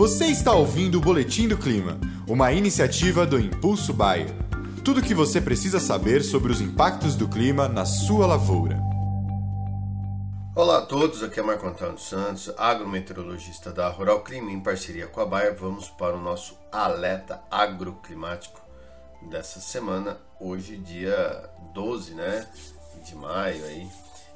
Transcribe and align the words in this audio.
Você 0.00 0.28
está 0.28 0.54
ouvindo 0.54 0.96
o 0.96 1.00
Boletim 1.02 1.46
do 1.46 1.58
Clima, 1.58 2.00
uma 2.26 2.50
iniciativa 2.52 3.26
do 3.26 3.38
Impulso 3.38 3.92
Bayer. 3.92 4.30
Tudo 4.82 5.00
o 5.00 5.02
que 5.02 5.14
você 5.14 5.42
precisa 5.42 5.78
saber 5.78 6.22
sobre 6.22 6.50
os 6.50 6.62
impactos 6.62 7.14
do 7.14 7.28
clima 7.28 7.68
na 7.68 7.84
sua 7.84 8.26
lavoura. 8.26 8.80
Olá 10.56 10.78
a 10.78 10.86
todos, 10.86 11.22
aqui 11.22 11.38
é 11.38 11.42
Marco 11.42 11.66
Antônio 11.66 11.98
Santos, 11.98 12.50
agrometeorologista 12.56 13.74
da 13.74 13.90
Rural 13.90 14.22
Clima, 14.22 14.50
em 14.50 14.60
parceria 14.60 15.06
com 15.06 15.20
a 15.20 15.26
Bayer. 15.26 15.54
Vamos 15.54 15.90
para 15.90 16.16
o 16.16 16.22
nosso 16.22 16.56
alerta 16.72 17.42
agroclimático 17.50 18.58
dessa 19.28 19.60
semana, 19.60 20.16
hoje 20.40 20.78
dia 20.78 21.50
12 21.74 22.14
né, 22.14 22.48
de 23.04 23.14
maio 23.14 23.62
aí. 23.66 23.86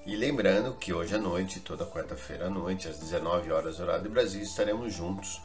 E 0.06 0.16
lembrando 0.16 0.74
que 0.74 0.92
hoje 0.92 1.14
à 1.14 1.18
noite, 1.18 1.60
toda 1.60 1.86
quarta-feira 1.86 2.46
à 2.46 2.50
noite, 2.50 2.88
às 2.88 2.98
19 2.98 3.50
horas 3.50 3.80
horário 3.80 4.04
do 4.04 4.10
Brasil, 4.10 4.42
estaremos 4.42 4.92
juntos 4.92 5.40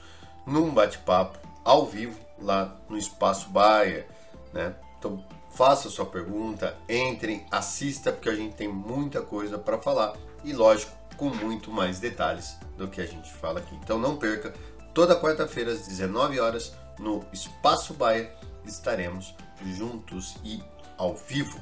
num 0.46 0.74
bate-papo 0.74 1.40
ao 1.64 1.86
vivo 1.86 2.20
lá 2.38 2.76
no 2.90 2.98
Espaço 2.98 3.50
Baia, 3.50 4.06
né? 4.52 4.76
Então 4.98 5.24
faça 5.50 5.90
sua 5.90 6.06
pergunta, 6.06 6.76
entrem, 6.90 7.46
assista 7.50 8.12
porque 8.12 8.28
a 8.28 8.36
gente 8.36 8.56
tem 8.56 8.68
muita 8.68 9.22
coisa 9.22 9.58
para 9.58 9.78
falar 9.78 10.14
e 10.44 10.52
lógico, 10.52 10.92
com 11.16 11.30
muito 11.30 11.72
mais 11.72 12.00
detalhes 12.00 12.58
do 12.78 12.88
que 12.88 13.00
a 13.00 13.06
gente 13.06 13.32
fala 13.32 13.60
aqui. 13.60 13.76
Então 13.76 13.98
não 13.98 14.18
perca, 14.18 14.54
toda 14.94 15.20
quarta-feira 15.20 15.72
às 15.72 15.88
19 15.88 16.38
horas 16.38 16.74
no 16.98 17.26
Espaço 17.32 17.94
Baia 17.94 18.30
estaremos 18.66 19.34
juntos 19.64 20.36
e 20.44 20.62
ao 20.98 21.16
vivo. 21.16 21.60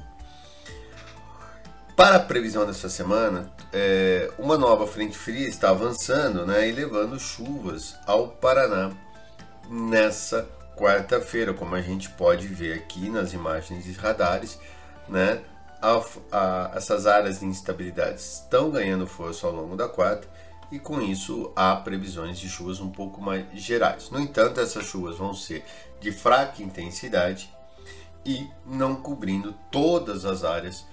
Para 1.98 2.14
a 2.14 2.20
previsão 2.20 2.64
dessa 2.64 2.88
semana, 2.88 3.52
é, 3.72 4.30
uma 4.38 4.56
nova 4.56 4.86
frente 4.86 5.18
fria 5.18 5.48
está 5.48 5.70
avançando 5.70 6.46
né, 6.46 6.68
e 6.68 6.70
levando 6.70 7.18
chuvas 7.18 7.96
ao 8.06 8.28
Paraná 8.28 8.92
nessa 9.68 10.48
quarta-feira, 10.76 11.52
como 11.52 11.74
a 11.74 11.82
gente 11.82 12.08
pode 12.10 12.46
ver 12.46 12.74
aqui 12.74 13.10
nas 13.10 13.32
imagens 13.32 13.82
de 13.82 13.90
radares, 13.94 14.60
né? 15.08 15.42
A, 15.82 16.00
a, 16.30 16.70
essas 16.76 17.04
áreas 17.04 17.40
de 17.40 17.46
instabilidade 17.46 18.20
estão 18.20 18.70
ganhando 18.70 19.04
força 19.04 19.48
ao 19.48 19.52
longo 19.52 19.74
da 19.74 19.88
quarta 19.88 20.28
e 20.70 20.78
com 20.78 21.00
isso 21.02 21.52
há 21.56 21.74
previsões 21.74 22.38
de 22.38 22.48
chuvas 22.48 22.78
um 22.78 22.92
pouco 22.92 23.20
mais 23.20 23.44
gerais. 23.54 24.08
No 24.08 24.20
entanto, 24.20 24.60
essas 24.60 24.84
chuvas 24.84 25.16
vão 25.16 25.34
ser 25.34 25.64
de 26.00 26.12
fraca 26.12 26.62
intensidade 26.62 27.52
e 28.24 28.48
não 28.64 28.94
cobrindo 28.94 29.52
todas 29.72 30.24
as 30.24 30.44
áreas 30.44 30.86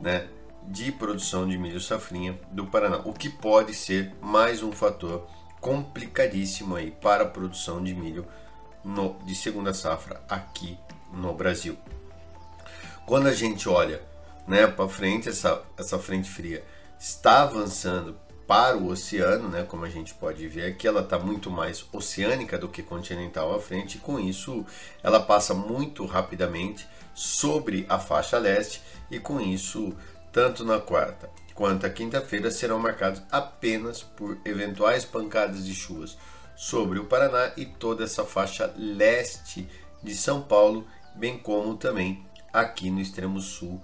né, 0.00 0.28
de 0.66 0.92
produção 0.92 1.46
de 1.46 1.56
milho 1.56 1.80
safrinha 1.80 2.38
do 2.50 2.66
Paraná, 2.66 2.98
o 3.04 3.12
que 3.12 3.28
pode 3.28 3.74
ser 3.74 4.14
mais 4.20 4.62
um 4.62 4.72
fator 4.72 5.26
complicadíssimo 5.60 6.76
aí 6.76 6.90
para 6.90 7.24
a 7.24 7.28
produção 7.28 7.82
de 7.82 7.94
milho 7.94 8.26
no, 8.84 9.18
de 9.24 9.34
segunda 9.34 9.72
safra 9.74 10.22
aqui 10.28 10.78
no 11.12 11.32
Brasil. 11.34 11.76
Quando 13.06 13.26
a 13.26 13.34
gente 13.34 13.68
olha 13.68 14.02
né, 14.46 14.66
para 14.66 14.88
frente, 14.88 15.28
essa, 15.28 15.62
essa 15.76 15.98
frente 15.98 16.28
fria 16.28 16.64
está 16.98 17.42
avançando 17.42 18.16
para 18.46 18.78
o 18.78 18.88
oceano, 18.88 19.48
né, 19.48 19.62
como 19.62 19.84
a 19.84 19.90
gente 19.90 20.14
pode 20.14 20.48
ver 20.48 20.64
aqui, 20.64 20.88
ela 20.88 21.02
está 21.02 21.18
muito 21.18 21.50
mais 21.50 21.84
oceânica 21.92 22.56
do 22.56 22.66
que 22.66 22.82
continental 22.82 23.54
à 23.54 23.60
frente, 23.60 23.98
e 23.98 24.00
com 24.00 24.18
isso 24.18 24.64
ela 25.02 25.20
passa 25.20 25.52
muito 25.52 26.06
rapidamente 26.06 26.88
sobre 27.14 27.84
a 27.90 27.98
faixa 27.98 28.38
leste, 28.38 28.80
e 29.10 29.20
com 29.20 29.38
isso 29.38 29.94
tanto 30.32 30.64
na 30.64 30.80
quarta 30.80 31.30
quanto 31.54 31.84
a 31.84 31.90
quinta-feira 31.90 32.50
serão 32.50 32.78
marcados 32.78 33.20
apenas 33.32 34.02
por 34.02 34.38
eventuais 34.44 35.04
pancadas 35.04 35.64
de 35.64 35.74
chuvas 35.74 36.16
sobre 36.54 36.98
o 36.98 37.04
Paraná 37.04 37.52
e 37.56 37.66
toda 37.66 38.04
essa 38.04 38.24
faixa 38.24 38.72
leste 38.76 39.68
de 40.02 40.14
São 40.14 40.42
Paulo, 40.42 40.86
bem 41.14 41.38
como 41.38 41.76
também 41.76 42.24
aqui 42.52 42.90
no 42.90 43.00
extremo 43.00 43.40
sul 43.40 43.82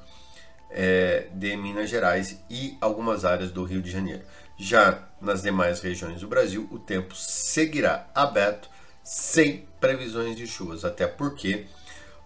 é, 0.71 1.29
de 1.33 1.57
Minas 1.57 1.91
Gerais 1.91 2.41
e 2.51 2.77
algumas 2.81 3.25
áreas 3.25 3.51
do 3.51 3.65
Rio 3.65 3.83
de 3.83 3.91
Janeiro. 3.91 4.23
Já 4.57 5.09
nas 5.21 5.43
demais 5.43 5.81
regiões 5.81 6.21
do 6.21 6.29
Brasil, 6.29 6.69
o 6.71 6.79
tempo 6.79 7.15
seguirá 7.15 8.09
aberto, 8.15 8.69
sem 9.03 9.67
previsões 9.81 10.37
de 10.37 10.47
chuvas, 10.47 10.85
até 10.85 11.07
porque 11.07 11.67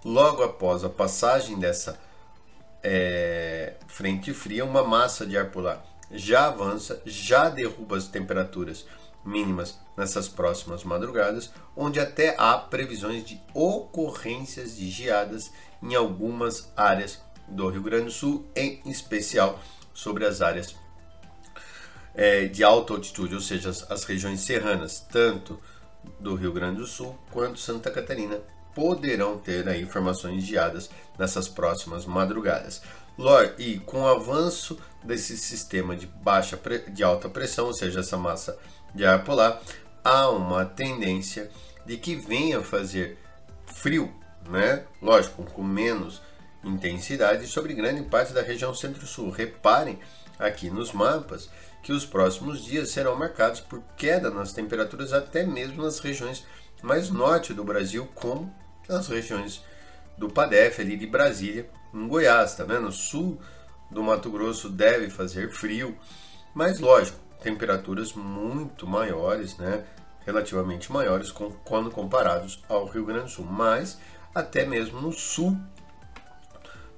logo 0.04 0.42
após 0.42 0.84
a 0.84 0.88
passagem 0.88 1.58
dessa 1.58 1.98
é, 2.82 3.74
frente 3.86 4.32
fria, 4.32 4.64
uma 4.64 4.84
massa 4.84 5.26
de 5.26 5.36
ar 5.36 5.50
polar 5.50 5.84
já 6.10 6.46
avança, 6.46 7.02
já 7.04 7.48
derruba 7.48 7.96
as 7.96 8.08
temperaturas 8.08 8.86
mínimas 9.24 9.78
nessas 9.96 10.28
próximas 10.28 10.84
madrugadas, 10.84 11.50
onde 11.76 12.00
até 12.00 12.34
há 12.38 12.56
previsões 12.56 13.24
de 13.24 13.40
ocorrências 13.52 14.76
de 14.76 14.88
geadas 14.88 15.52
em 15.82 15.94
algumas 15.94 16.72
áreas 16.76 17.20
do 17.46 17.68
Rio 17.68 17.82
Grande 17.82 18.06
do 18.06 18.10
Sul, 18.10 18.46
em 18.54 18.80
especial 18.86 19.60
sobre 19.92 20.24
as 20.24 20.40
áreas 20.40 20.74
é, 22.14 22.46
de 22.46 22.64
alta 22.64 22.94
altitude, 22.94 23.34
ou 23.34 23.40
seja, 23.40 23.70
as, 23.70 23.90
as 23.90 24.04
regiões 24.04 24.40
serranas, 24.40 25.00
tanto 25.00 25.60
do 26.18 26.34
Rio 26.34 26.52
Grande 26.52 26.78
do 26.78 26.86
Sul 26.86 27.18
quanto 27.30 27.58
Santa 27.58 27.90
Catarina, 27.90 28.40
poderão 28.78 29.36
ter 29.36 29.68
aí 29.68 29.84
formações 29.84 30.44
de 30.44 30.50
geadas 30.50 30.88
nessas 31.18 31.48
próximas 31.48 32.06
madrugadas. 32.06 32.80
E 33.58 33.80
com 33.80 34.02
o 34.02 34.06
avanço 34.06 34.78
desse 35.02 35.36
sistema 35.36 35.96
de 35.96 36.06
baixa 36.06 36.56
de 36.88 37.02
alta 37.02 37.28
pressão, 37.28 37.66
ou 37.66 37.74
seja, 37.74 37.98
essa 37.98 38.16
massa 38.16 38.56
de 38.94 39.04
ar 39.04 39.24
polar, 39.24 39.60
há 40.04 40.30
uma 40.30 40.64
tendência 40.64 41.50
de 41.84 41.96
que 41.96 42.14
venha 42.14 42.62
fazer 42.62 43.18
frio, 43.66 44.14
né? 44.48 44.84
Lógico, 45.02 45.42
com 45.42 45.64
menos 45.64 46.22
intensidade 46.62 47.48
sobre 47.48 47.74
grande 47.74 48.02
parte 48.02 48.32
da 48.32 48.42
região 48.42 48.72
centro-sul. 48.72 49.30
Reparem 49.30 49.98
aqui 50.38 50.70
nos 50.70 50.92
mapas 50.92 51.50
que 51.82 51.92
os 51.92 52.06
próximos 52.06 52.64
dias 52.64 52.90
serão 52.92 53.16
marcados 53.16 53.58
por 53.58 53.82
queda 53.96 54.30
nas 54.30 54.52
temperaturas 54.52 55.12
até 55.12 55.44
mesmo 55.44 55.82
nas 55.82 55.98
regiões 55.98 56.46
mais 56.80 57.10
norte 57.10 57.52
do 57.52 57.64
Brasil, 57.64 58.08
como 58.14 58.54
nas 58.88 59.06
regiões 59.08 59.62
do 60.16 60.28
Padef, 60.28 60.80
ali 60.80 60.96
de 60.96 61.06
Brasília, 61.06 61.68
em 61.94 62.08
Goiás, 62.08 62.54
tá 62.54 62.64
vendo? 62.64 62.90
Sul 62.90 63.38
do 63.90 64.02
Mato 64.02 64.30
Grosso 64.30 64.68
deve 64.68 65.08
fazer 65.08 65.50
frio, 65.50 65.96
mas 66.54 66.80
lógico, 66.80 67.18
temperaturas 67.42 68.12
muito 68.12 68.86
maiores, 68.86 69.56
né? 69.56 69.84
Relativamente 70.26 70.92
maiores 70.92 71.30
com, 71.30 71.50
quando 71.64 71.90
comparados 71.90 72.62
ao 72.68 72.86
Rio 72.86 73.06
Grande 73.06 73.24
do 73.24 73.30
Sul, 73.30 73.46
mas 73.46 73.98
até 74.34 74.66
mesmo 74.66 75.00
no 75.00 75.12
sul, 75.12 75.56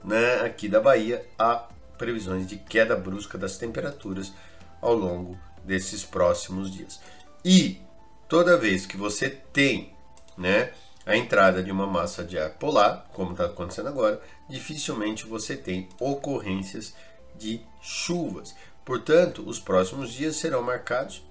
né, 0.05 0.41
aqui 0.41 0.69
da 0.69 0.81
Bahia, 0.81 1.25
há 1.39 1.69
previsões 1.97 2.47
de 2.47 2.57
queda 2.57 2.97
brusca 2.97 3.39
das 3.39 3.57
temperaturas 3.57 4.33
ao 4.81 4.95
longo 4.95 5.39
desses 5.65 6.05
próximos 6.05 6.71
dias. 6.71 7.01
E 7.45 7.81
toda 8.29 8.57
vez 8.57 8.87
que 8.87 8.97
você 8.97 9.29
tem, 9.31 9.95
né, 10.37 10.73
a 11.07 11.17
entrada 11.17 11.63
de 11.63 11.71
uma 11.71 11.87
massa 11.87 12.25
de 12.25 12.39
ar 12.39 12.51
polar, 12.51 13.09
como 13.13 13.33
está 13.33 13.47
acontecendo 13.47 13.89
agora, 13.89 14.21
dificilmente 14.49 15.27
você 15.27 15.57
tem 15.57 15.89
ocorrências 15.99 16.95
de 17.37 17.63
chuvas. 17.81 18.55
Portanto, 18.85 19.43
os 19.47 19.59
próximos 19.59 20.13
dias 20.13 20.37
serão 20.37 20.63
marcados 20.63 21.23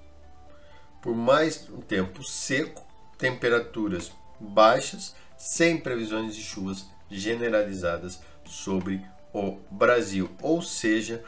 por 1.02 1.16
mais 1.16 1.69
um 1.69 1.81
tempo 1.81 2.24
seco, 2.24 2.85
temperaturas 3.18 4.12
baixas, 4.40 5.16
sem 5.38 5.78
previsões 5.78 6.36
de 6.36 6.41
chuvas 6.41 6.86
generalizadas 7.09 8.19
sobre 8.46 9.06
o 9.34 9.57
Brasil. 9.72 10.30
Ou 10.41 10.62
seja, 10.62 11.24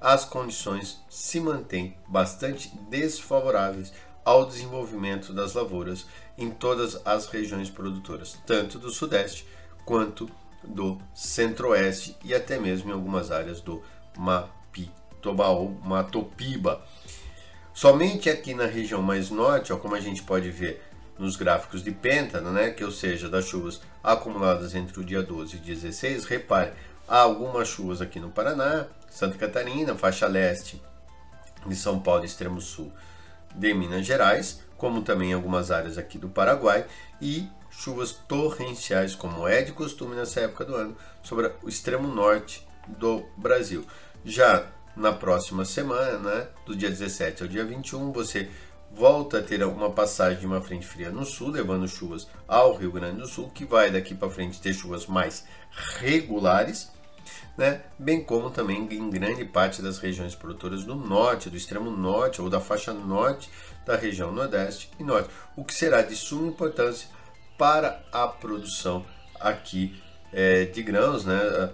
as 0.00 0.24
condições 0.24 1.00
se 1.08 1.40
mantêm 1.40 1.96
bastante 2.06 2.68
desfavoráveis 2.88 3.92
ao 4.26 4.44
desenvolvimento 4.44 5.32
das 5.32 5.54
lavouras 5.54 6.04
em 6.36 6.50
todas 6.50 7.00
as 7.06 7.28
regiões 7.28 7.70
produtoras, 7.70 8.36
tanto 8.44 8.76
do 8.76 8.90
Sudeste 8.90 9.46
quanto 9.84 10.28
do 10.64 10.98
Centro-Oeste 11.14 12.16
e 12.24 12.34
até 12.34 12.58
mesmo 12.58 12.90
em 12.90 12.92
algumas 12.92 13.30
áreas 13.30 13.60
do 13.60 13.80
Mapitoba 14.18 15.46
ou 15.46 15.70
Matopiba. 15.84 16.84
Somente 17.72 18.28
aqui 18.28 18.52
na 18.52 18.66
região 18.66 19.00
mais 19.00 19.30
norte, 19.30 19.72
ó, 19.72 19.76
como 19.76 19.94
a 19.94 20.00
gente 20.00 20.24
pode 20.24 20.50
ver 20.50 20.82
nos 21.16 21.36
gráficos 21.36 21.84
de 21.84 21.92
Pêntano, 21.92 22.50
né, 22.50 22.70
que 22.70 22.82
ou 22.82 22.90
seja, 22.90 23.28
das 23.28 23.44
chuvas 23.44 23.80
acumuladas 24.02 24.74
entre 24.74 24.98
o 24.98 25.04
dia 25.04 25.22
12 25.22 25.56
e 25.56 25.60
16, 25.60 26.24
repare, 26.24 26.72
há 27.06 27.20
algumas 27.20 27.68
chuvas 27.68 28.02
aqui 28.02 28.18
no 28.18 28.30
Paraná, 28.30 28.86
Santa 29.08 29.38
Catarina, 29.38 29.94
faixa 29.94 30.26
leste 30.26 30.82
de 31.64 31.76
São 31.76 32.00
Paulo 32.00 32.24
extremo 32.24 32.60
sul 32.60 32.92
de 33.56 33.74
Minas 33.74 34.06
Gerais, 34.06 34.60
como 34.76 35.02
também 35.02 35.32
algumas 35.32 35.70
áreas 35.70 35.98
aqui 35.98 36.18
do 36.18 36.28
Paraguai, 36.28 36.86
e 37.20 37.48
chuvas 37.70 38.12
torrenciais, 38.12 39.14
como 39.14 39.46
é 39.48 39.62
de 39.62 39.72
costume 39.72 40.14
nessa 40.14 40.40
época 40.40 40.64
do 40.64 40.74
ano, 40.74 40.96
sobre 41.22 41.52
o 41.62 41.68
extremo 41.68 42.08
norte 42.08 42.66
do 42.86 43.24
Brasil. 43.36 43.84
Já 44.24 44.66
na 44.96 45.12
próxima 45.12 45.64
semana, 45.64 46.18
né, 46.18 46.48
do 46.64 46.74
dia 46.74 46.88
17 46.88 47.42
ao 47.42 47.48
dia 47.48 47.64
21, 47.64 48.12
você 48.12 48.48
volta 48.92 49.38
a 49.38 49.42
ter 49.42 49.62
uma 49.62 49.90
passagem 49.90 50.40
de 50.40 50.46
uma 50.46 50.62
frente 50.62 50.86
fria 50.86 51.10
no 51.10 51.24
sul, 51.24 51.50
levando 51.50 51.86
chuvas 51.86 52.26
ao 52.48 52.74
Rio 52.74 52.90
Grande 52.90 53.20
do 53.20 53.26
Sul, 53.26 53.50
que 53.50 53.64
vai 53.64 53.90
daqui 53.90 54.14
para 54.14 54.30
frente 54.30 54.60
ter 54.60 54.72
chuvas 54.72 55.06
mais 55.06 55.44
regulares, 55.98 56.90
né? 57.56 57.82
bem 57.98 58.22
como 58.22 58.50
também 58.50 58.88
em 58.90 59.10
grande 59.10 59.44
parte 59.44 59.80
das 59.80 59.98
regiões 59.98 60.34
produtoras 60.34 60.84
do 60.84 60.94
norte, 60.94 61.50
do 61.50 61.56
extremo 61.56 61.90
norte 61.90 62.40
ou 62.40 62.50
da 62.50 62.60
faixa 62.60 62.92
norte 62.92 63.50
da 63.84 63.96
região 63.96 64.32
nordeste 64.32 64.90
e 64.98 65.04
norte, 65.04 65.30
o 65.56 65.64
que 65.64 65.72
será 65.72 66.02
de 66.02 66.16
suma 66.16 66.48
importância 66.48 67.08
para 67.56 68.04
a 68.12 68.26
produção 68.26 69.04
aqui 69.40 70.00
é, 70.32 70.64
de 70.64 70.82
grãos, 70.82 71.24
né? 71.24 71.70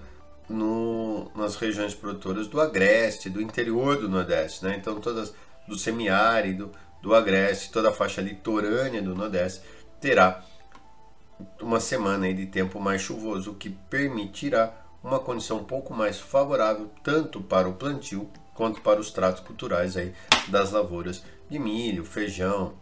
No, 0.48 1.30
nas 1.34 1.56
regiões 1.56 1.94
produtoras 1.94 2.46
do 2.46 2.60
agreste, 2.60 3.30
do 3.30 3.40
interior 3.40 3.96
do 3.96 4.08
nordeste, 4.08 4.62
né? 4.64 4.76
Então 4.76 5.00
todas 5.00 5.32
do 5.66 5.78
semiárido, 5.78 6.70
do 7.02 7.14
Agreste, 7.14 7.70
toda 7.70 7.90
a 7.90 7.92
faixa 7.92 8.20
litorânea 8.20 9.02
do 9.02 9.14
Nordeste, 9.14 9.62
terá 10.00 10.44
uma 11.60 11.80
semana 11.80 12.32
de 12.32 12.46
tempo 12.46 12.78
mais 12.78 13.02
chuvoso, 13.02 13.50
o 13.50 13.54
que 13.54 13.70
permitirá 13.70 14.72
uma 15.02 15.18
condição 15.18 15.58
um 15.58 15.64
pouco 15.64 15.94
mais 15.94 16.18
favorável 16.18 16.90
tanto 17.02 17.40
para 17.40 17.68
o 17.68 17.74
plantio 17.74 18.30
quanto 18.54 18.80
para 18.80 19.00
os 19.00 19.10
tratos 19.10 19.42
culturais 19.42 19.96
aí 19.96 20.12
das 20.48 20.70
lavouras 20.70 21.22
de 21.50 21.58
milho, 21.58 22.04
feijão, 22.04 22.74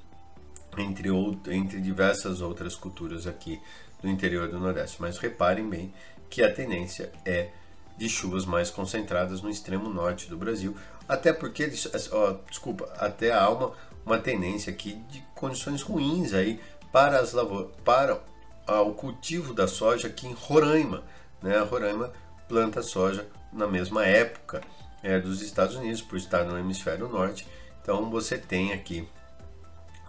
entre, 0.76 1.10
outro, 1.10 1.52
entre 1.52 1.80
diversas 1.80 2.40
outras 2.40 2.74
culturas 2.74 3.26
aqui 3.26 3.60
do 4.02 4.08
interior 4.08 4.48
do 4.48 4.58
Nordeste. 4.58 5.00
Mas 5.00 5.18
reparem 5.18 5.68
bem 5.68 5.92
que 6.28 6.42
a 6.42 6.52
tendência 6.52 7.12
é 7.24 7.50
de 7.96 8.08
chuvas 8.08 8.46
mais 8.46 8.70
concentradas 8.70 9.42
no 9.42 9.50
extremo 9.50 9.88
norte 9.88 10.28
do 10.28 10.36
Brasil, 10.36 10.76
até 11.08 11.32
porque, 11.32 11.70
ó, 12.12 12.36
desculpa, 12.48 12.88
até 12.98 13.32
há 13.32 13.48
uma 13.50 13.72
uma 14.04 14.18
tendência 14.18 14.72
aqui 14.72 14.94
de 15.10 15.22
condições 15.34 15.82
ruins 15.82 16.32
aí 16.32 16.60
para 16.92 17.20
as 17.20 17.32
lavouras, 17.32 17.70
para 17.84 18.20
ah, 18.66 18.82
o 18.82 18.94
cultivo 18.94 19.54
da 19.54 19.68
soja 19.68 20.08
aqui 20.08 20.26
em 20.26 20.32
Roraima. 20.32 21.02
Né? 21.42 21.56
A 21.56 21.64
Roraima 21.64 22.12
planta 22.48 22.82
soja 22.82 23.26
na 23.52 23.66
mesma 23.66 24.04
época 24.04 24.60
é, 25.02 25.18
dos 25.18 25.42
Estados 25.42 25.76
Unidos, 25.76 26.02
por 26.02 26.16
estar 26.16 26.44
no 26.44 26.58
hemisfério 26.58 27.08
norte. 27.08 27.46
Então 27.82 28.10
você 28.10 28.36
tem 28.36 28.72
aqui 28.72 29.08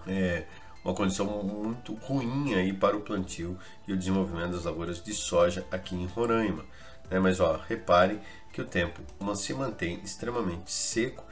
é, 0.08 0.44
uma 0.84 0.94
condição 0.94 1.26
muito 1.44 1.94
ruim 1.96 2.56
aí 2.56 2.74
para 2.74 2.98
o 2.98 3.02
plantio 3.02 3.58
e 3.88 3.94
o 3.94 3.98
desenvolvimento 3.98 4.52
das 4.52 4.66
lavouras 4.66 5.02
de 5.02 5.14
soja 5.14 5.66
aqui 5.72 5.96
em 5.96 6.06
Roraima. 6.08 6.66
Né? 7.10 7.20
Mas 7.20 7.40
ó, 7.40 7.60
repare 7.68 8.20
que 8.52 8.62
o 8.62 8.66
tempo 8.66 9.02
se 9.36 9.54
mantém 9.54 10.02
extremamente 10.04 10.72
seco 10.72 11.24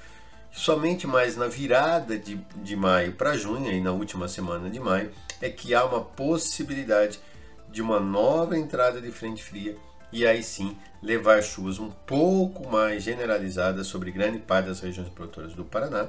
Somente 0.51 1.05
mais 1.05 1.37
na 1.37 1.47
virada 1.47 2.17
de, 2.17 2.35
de 2.55 2.75
maio 2.75 3.13
para 3.13 3.37
junho, 3.37 3.71
e 3.71 3.79
na 3.79 3.91
última 3.91 4.27
semana 4.27 4.69
de 4.69 4.79
maio, 4.79 5.11
é 5.41 5.49
que 5.49 5.73
há 5.73 5.85
uma 5.85 6.01
possibilidade 6.01 7.19
de 7.69 7.81
uma 7.81 7.99
nova 7.99 8.57
entrada 8.57 8.99
de 8.99 9.11
frente 9.11 9.43
fria 9.43 9.77
e 10.11 10.25
aí 10.25 10.43
sim 10.43 10.77
levar 11.01 11.41
chuvas 11.41 11.79
um 11.79 11.89
pouco 11.89 12.69
mais 12.69 13.03
generalizadas 13.03 13.87
sobre 13.87 14.11
grande 14.11 14.39
parte 14.39 14.67
das 14.67 14.79
regiões 14.79 15.09
produtoras 15.09 15.53
do 15.53 15.63
Paraná, 15.63 16.07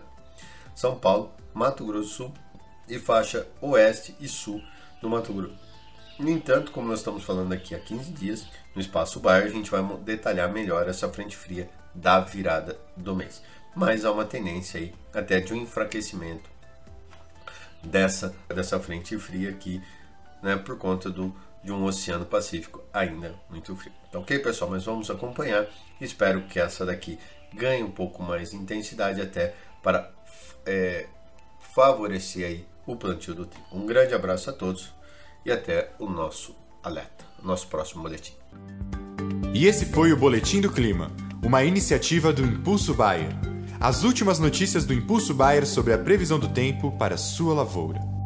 São 0.75 0.97
Paulo, 0.97 1.33
Mato 1.55 1.85
Grosso 1.85 2.09
do 2.09 2.15
Sul 2.15 2.35
e 2.89 2.99
faixa 2.99 3.47
oeste 3.61 4.17
e 4.21 4.27
sul 4.27 4.63
do 5.01 5.09
Mato 5.09 5.33
Grosso. 5.33 5.55
No 6.19 6.29
entanto, 6.29 6.71
como 6.73 6.89
nós 6.89 6.99
estamos 6.99 7.25
falando 7.25 7.53
aqui 7.53 7.75
há 7.75 7.79
15 7.79 8.13
dias, 8.13 8.47
no 8.75 8.81
espaço 8.81 9.21
Bayer, 9.21 9.47
a 9.47 9.51
gente 9.51 9.71
vai 9.71 9.83
detalhar 9.99 10.53
melhor 10.53 10.89
essa 10.89 11.09
frente 11.09 11.37
fria 11.37 11.71
da 11.95 12.21
virada 12.21 12.79
do 12.97 13.17
mês 13.17 13.43
mas 13.75 14.05
há 14.05 14.13
uma 14.13 14.25
tendência 14.25 14.81
aí 14.81 14.95
até 15.15 15.41
de 15.41 15.53
um 15.53 15.57
enfraquecimento 15.57 16.51
dessa, 17.83 18.35
dessa 18.49 18.79
frente 18.79 19.17
fria 19.19 19.51
aqui, 19.51 19.83
né, 20.43 20.57
por 20.57 20.77
conta 20.77 21.11
do, 21.11 21.35
de 21.63 21.73
um 21.73 21.85
Oceano 21.85 22.25
Pacífico 22.25 22.83
ainda 22.93 23.35
muito 23.49 23.75
frio. 23.77 23.93
Então, 24.09 24.23
ok, 24.23 24.39
pessoal? 24.39 24.71
Mas 24.71 24.85
vamos 24.85 25.11
acompanhar. 25.11 25.67
Espero 26.01 26.43
que 26.43 26.59
essa 26.59 26.87
daqui 26.87 27.19
ganhe 27.53 27.83
um 27.83 27.91
pouco 27.91 28.23
mais 28.23 28.51
de 28.51 28.57
intensidade 28.57 29.21
até 29.21 29.55
para 29.83 30.11
é, 30.65 31.07
favorecer 31.75 32.47
aí 32.47 32.67
o 32.87 32.97
plantio 32.97 33.35
do 33.35 33.47
trigo. 33.47 33.67
Um 33.73 33.87
grande 33.87 34.15
abraço 34.15 34.51
a 34.51 34.53
todos 34.53 34.93
e 35.45 35.53
até 35.53 35.93
o 35.99 36.07
nosso 36.07 36.57
alerta, 36.83 37.25
nosso 37.43 37.67
próximo 37.69 38.03
boletim. 38.03 38.35
E 39.53 39.67
esse 39.67 39.87
foi 39.87 40.13
o 40.13 40.17
Boletim 40.17 40.61
do 40.61 40.71
Clima, 40.71 41.11
uma 41.43 41.65
iniciativa 41.65 42.33
do 42.33 42.43
Impulso 42.43 42.95
Bayer 42.95 43.37
as 43.81 44.05
últimas 44.05 44.39
notícias 44.39 44.85
do 44.85 44.93
Impulso 44.93 45.33
Bayer 45.33 45.67
sobre 45.67 45.95
a 45.95 45.99
previsão 45.99 46.39
do 46.39 46.49
tempo 46.49 46.93
para 46.99 47.17
sua 47.17 47.55
lavoura. 47.55 48.20